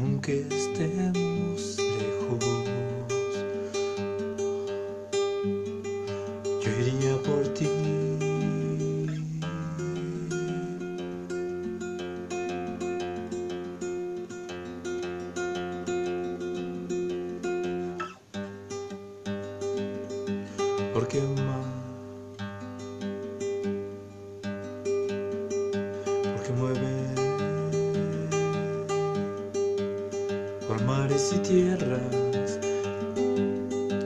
[0.00, 2.44] aunque estemos lejos.
[6.62, 7.68] Yo iría por ti.
[20.94, 21.77] Porque más
[30.86, 32.58] mares y tierras.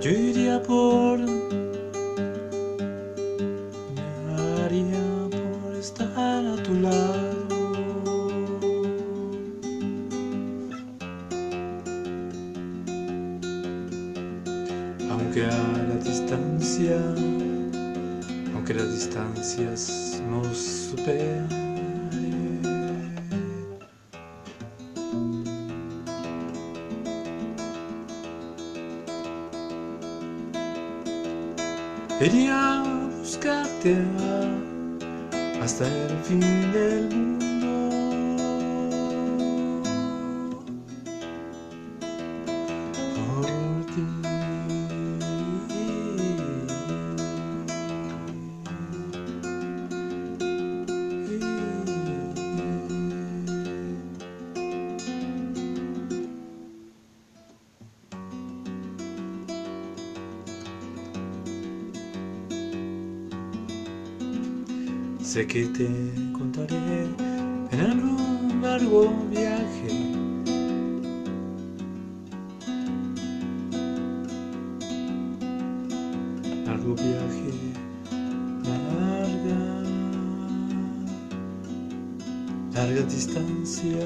[0.00, 1.54] Yo iría por, me
[4.62, 7.48] haría por estar a tu lado.
[15.10, 15.48] Aunque a
[15.88, 16.98] la distancia,
[18.54, 21.61] aunque las distancias nos superen.
[32.24, 33.96] Iría a buscarte
[35.60, 36.40] hasta el fin
[36.72, 37.51] del mundo.
[65.32, 67.06] Sé que te encontraré
[67.70, 69.88] en algún largo viaje.
[76.66, 77.50] Largo viaje,
[78.68, 79.60] larga,
[82.74, 84.04] larga distancia.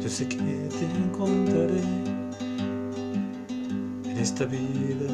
[0.00, 2.11] Yo sé que te encontraré
[4.22, 5.08] esta vida.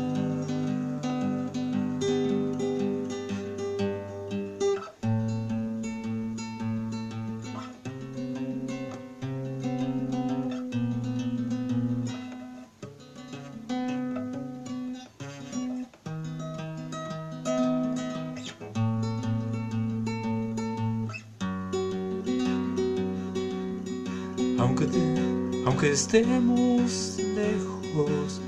[24.58, 28.40] Aunque, te- aunque estemos lejos,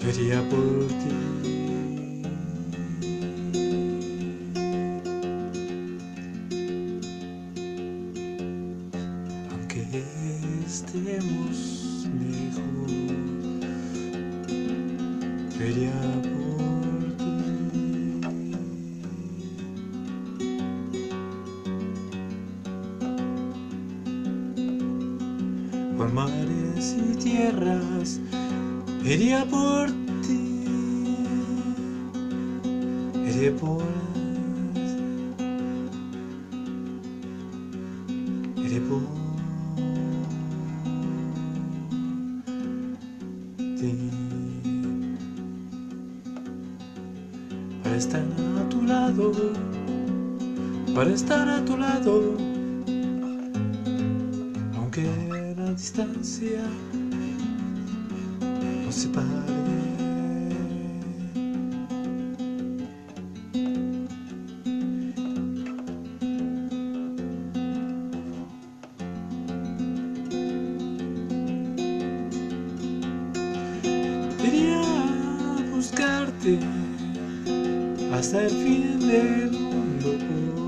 [0.00, 1.12] yo iría por ti.
[9.50, 9.80] Aunque
[10.66, 12.92] estemos lejos,
[15.58, 15.92] yo iría
[16.22, 17.32] por ti.
[25.96, 28.20] Por mares y tierras,
[29.04, 29.88] iría por
[30.22, 30.64] ti.
[33.26, 33.82] Iría por
[38.68, 39.00] Iré por
[43.78, 43.92] ti
[47.82, 48.22] para estar
[48.60, 49.32] a tu lado,
[50.94, 52.36] para estar a tu lado,
[54.76, 55.04] aunque
[55.56, 56.60] la distancia
[58.88, 59.26] nos separe.
[74.42, 76.58] Iría a buscarte
[78.14, 80.67] hasta el fin del mundo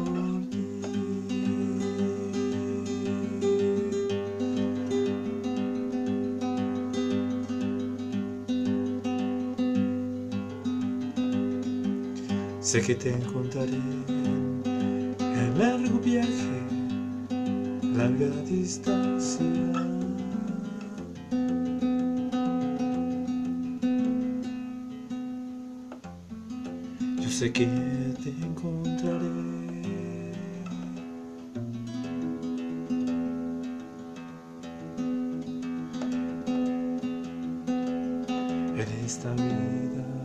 [12.71, 13.81] Sé que te encontraré
[15.19, 16.61] en largo viaje,
[17.97, 19.45] larga distancia.
[27.19, 27.67] Yo sé que
[28.23, 29.27] te encontraré.
[38.77, 40.20] En esta vida.